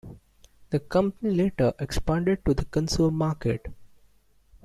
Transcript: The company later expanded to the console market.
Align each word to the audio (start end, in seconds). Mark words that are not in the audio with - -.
The 0.71 0.79
company 0.79 1.29
later 1.35 1.73
expanded 1.77 2.43
to 2.45 2.55
the 2.55 2.65
console 2.65 3.11
market. 3.11 3.67